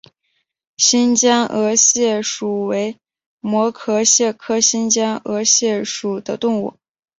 [0.77, 2.99] 新尖额蟹属为
[3.39, 6.73] 膜壳蟹科新尖额蟹属的动物。